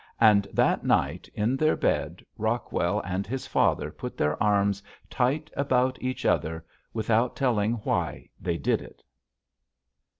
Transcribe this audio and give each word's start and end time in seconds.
And 0.19 0.47
that 0.51 0.83
night 0.83 1.29
in 1.35 1.55
their 1.57 1.75
bed 1.75 2.25
Rockwell 2.35 3.01
and 3.05 3.27
his 3.27 3.45
father 3.45 3.91
put 3.91 4.17
their 4.17 4.41
arms 4.41 4.81
tight 5.11 5.51
about 5.55 6.01
each 6.01 6.25
other 6.25 6.65
without 6.91 7.35
telling 7.35 7.73
why 7.73 8.27
they 8.41 8.57
did 8.57 8.81
it. 8.81 9.03